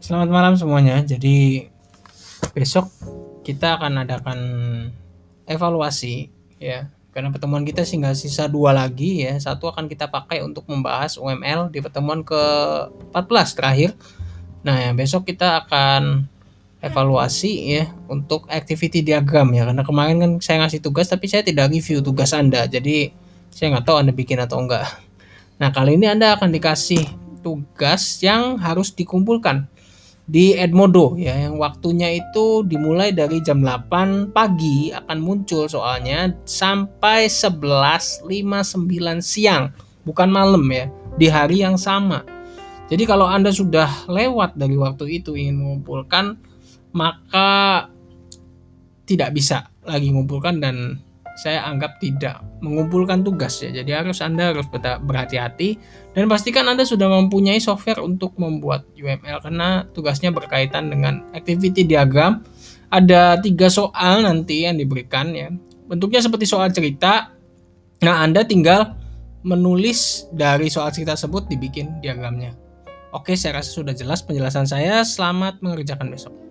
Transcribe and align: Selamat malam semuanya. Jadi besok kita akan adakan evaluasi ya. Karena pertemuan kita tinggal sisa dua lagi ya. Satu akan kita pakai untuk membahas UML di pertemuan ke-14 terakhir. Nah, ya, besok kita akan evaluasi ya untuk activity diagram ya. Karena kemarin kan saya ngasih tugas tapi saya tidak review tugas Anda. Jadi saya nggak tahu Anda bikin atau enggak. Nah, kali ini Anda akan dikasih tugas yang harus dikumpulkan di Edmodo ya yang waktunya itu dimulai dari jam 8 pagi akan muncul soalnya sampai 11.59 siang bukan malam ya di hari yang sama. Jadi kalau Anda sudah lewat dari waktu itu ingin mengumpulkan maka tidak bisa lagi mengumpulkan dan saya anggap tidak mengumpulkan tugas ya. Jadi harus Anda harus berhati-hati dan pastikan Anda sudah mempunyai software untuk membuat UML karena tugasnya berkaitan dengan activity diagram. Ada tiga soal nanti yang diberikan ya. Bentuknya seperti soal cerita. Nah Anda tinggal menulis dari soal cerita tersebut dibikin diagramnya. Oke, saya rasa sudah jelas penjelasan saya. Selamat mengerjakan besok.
Selamat 0.00 0.32
malam 0.32 0.54
semuanya. 0.56 1.04
Jadi 1.04 1.68
besok 2.56 2.88
kita 3.44 3.76
akan 3.76 4.00
adakan 4.00 4.40
evaluasi 5.44 6.32
ya. 6.56 6.88
Karena 7.12 7.28
pertemuan 7.28 7.68
kita 7.68 7.84
tinggal 7.84 8.16
sisa 8.16 8.48
dua 8.48 8.72
lagi 8.72 9.28
ya. 9.28 9.36
Satu 9.36 9.68
akan 9.68 9.92
kita 9.92 10.08
pakai 10.08 10.40
untuk 10.40 10.64
membahas 10.72 11.20
UML 11.20 11.68
di 11.68 11.84
pertemuan 11.84 12.24
ke-14 12.24 13.48
terakhir. 13.52 13.92
Nah, 14.64 14.88
ya, 14.88 14.90
besok 14.96 15.28
kita 15.28 15.68
akan 15.68 16.24
evaluasi 16.80 17.52
ya 17.76 17.92
untuk 18.08 18.48
activity 18.48 19.04
diagram 19.04 19.52
ya. 19.52 19.68
Karena 19.68 19.84
kemarin 19.84 20.16
kan 20.16 20.30
saya 20.40 20.64
ngasih 20.64 20.80
tugas 20.80 21.12
tapi 21.12 21.28
saya 21.28 21.44
tidak 21.44 21.68
review 21.68 22.00
tugas 22.00 22.32
Anda. 22.32 22.64
Jadi 22.64 23.12
saya 23.52 23.76
nggak 23.76 23.84
tahu 23.84 24.00
Anda 24.00 24.16
bikin 24.16 24.40
atau 24.40 24.64
enggak. 24.64 24.88
Nah, 25.60 25.68
kali 25.76 26.00
ini 26.00 26.08
Anda 26.08 26.40
akan 26.40 26.56
dikasih 26.56 27.19
tugas 27.42 28.20
yang 28.22 28.56
harus 28.60 28.92
dikumpulkan 28.94 29.68
di 30.30 30.54
Edmodo 30.54 31.18
ya 31.18 31.34
yang 31.34 31.58
waktunya 31.58 32.14
itu 32.14 32.62
dimulai 32.62 33.10
dari 33.10 33.42
jam 33.42 33.66
8 33.66 34.30
pagi 34.30 34.94
akan 34.94 35.18
muncul 35.18 35.66
soalnya 35.66 36.30
sampai 36.46 37.26
11.59 37.26 38.30
siang 39.18 39.74
bukan 40.06 40.30
malam 40.30 40.62
ya 40.70 40.86
di 41.18 41.26
hari 41.26 41.66
yang 41.66 41.74
sama. 41.74 42.22
Jadi 42.86 43.06
kalau 43.06 43.26
Anda 43.26 43.50
sudah 43.50 44.06
lewat 44.06 44.54
dari 44.54 44.78
waktu 44.78 45.18
itu 45.18 45.34
ingin 45.34 45.58
mengumpulkan 45.58 46.38
maka 46.94 47.86
tidak 49.06 49.34
bisa 49.34 49.66
lagi 49.82 50.14
mengumpulkan 50.14 50.62
dan 50.62 51.02
saya 51.40 51.64
anggap 51.64 51.96
tidak 51.96 52.44
mengumpulkan 52.60 53.24
tugas 53.24 53.64
ya. 53.64 53.72
Jadi 53.72 53.96
harus 53.96 54.20
Anda 54.20 54.52
harus 54.52 54.68
berhati-hati 55.00 55.80
dan 56.12 56.28
pastikan 56.28 56.68
Anda 56.68 56.84
sudah 56.84 57.08
mempunyai 57.08 57.56
software 57.56 58.04
untuk 58.04 58.36
membuat 58.36 58.84
UML 58.92 59.40
karena 59.40 59.88
tugasnya 59.96 60.28
berkaitan 60.36 60.92
dengan 60.92 61.24
activity 61.32 61.88
diagram. 61.88 62.44
Ada 62.92 63.40
tiga 63.40 63.72
soal 63.72 64.28
nanti 64.28 64.68
yang 64.68 64.76
diberikan 64.76 65.32
ya. 65.32 65.48
Bentuknya 65.88 66.20
seperti 66.20 66.44
soal 66.44 66.68
cerita. 66.76 67.32
Nah 68.04 68.20
Anda 68.20 68.44
tinggal 68.44 69.00
menulis 69.40 70.28
dari 70.28 70.68
soal 70.68 70.92
cerita 70.92 71.16
tersebut 71.16 71.48
dibikin 71.48 72.04
diagramnya. 72.04 72.52
Oke, 73.10 73.34
saya 73.34 73.58
rasa 73.58 73.74
sudah 73.74 73.96
jelas 73.96 74.22
penjelasan 74.22 74.68
saya. 74.68 75.02
Selamat 75.02 75.58
mengerjakan 75.64 76.12
besok. 76.12 76.49